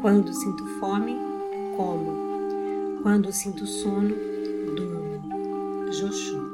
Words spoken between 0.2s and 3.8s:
sinto fome, como. Quando sinto